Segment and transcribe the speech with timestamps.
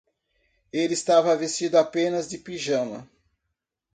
[0.73, 3.07] Ele estava vestido apenas de pijama.